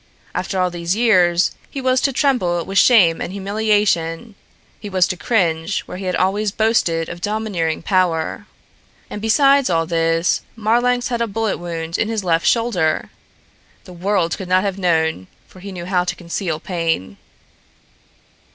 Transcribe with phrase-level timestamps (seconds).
[0.33, 4.33] After all these years, he was to tremble with shame and humiliation;
[4.79, 8.47] he was to cringe where he had always boasted of domineering power.
[9.11, 13.11] And besides all this, Marlanx had a bullet wound in his left shoulder!
[13.83, 17.17] The world could not have known, for he knew how to conceal pain.